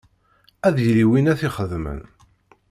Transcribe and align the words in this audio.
Ad 0.67 0.77
yili 0.85 1.05
win 1.09 1.29
ara 1.31 1.39
t-ixedmen. 1.39 1.99